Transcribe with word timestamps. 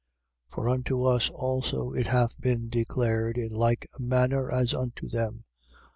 4:2. 0.49 0.53
For 0.55 0.67
unto 0.69 1.05
us 1.05 1.29
also 1.29 1.93
it 1.93 2.07
hath 2.07 2.41
been 2.41 2.69
declared 2.69 3.37
in 3.37 3.51
like 3.51 3.87
manner 3.99 4.51
as 4.51 4.73
unto 4.73 5.07
them. 5.07 5.45